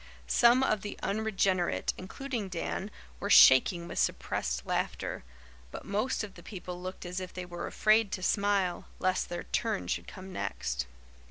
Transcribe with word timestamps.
Some 0.25 0.63
of 0.63 0.81
the 0.81 0.97
unregenerate, 1.03 1.93
including 1.95 2.49
Dan, 2.49 2.89
were 3.19 3.29
shaking 3.29 3.87
with 3.87 3.99
suppressed 3.99 4.65
laughter, 4.65 5.23
but 5.69 5.85
most 5.85 6.23
of 6.23 6.33
the 6.33 6.41
people 6.41 6.81
looked 6.81 7.05
as 7.05 7.19
if 7.19 7.31
they 7.31 7.45
were 7.45 7.67
afraid 7.67 8.11
to 8.13 8.23
smile, 8.23 8.87
lest 8.97 9.29
their 9.29 9.43
turn 9.43 9.85
should 9.87 10.07
come 10.07 10.33
next. 10.33 10.87